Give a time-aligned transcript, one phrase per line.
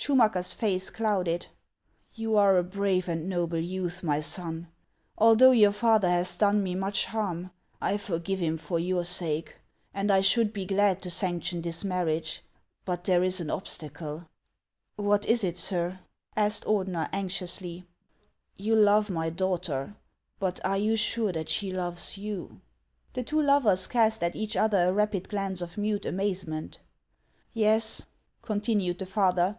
[0.00, 1.48] Schumacker's face clouded:"
[2.14, 4.68] You are a brave and noble youth, my son.
[5.18, 9.56] Although your father has done me much harm, I forgive him for your sake;
[9.92, 12.42] and I should be glad to sanction this marriage.
[12.84, 14.28] But there is an obstacle
[14.96, 15.98] —':"What is it, sir?"
[16.46, 17.84] asked Ordener, anxiously.
[18.56, 19.96] "You love my daughter;
[20.38, 22.60] but are you sure that she loves you?"
[23.14, 26.78] The two lovers cast at each other a rapid glance of mute amazement."
[27.52, 28.02] Yes,"
[28.42, 29.58] continued the father.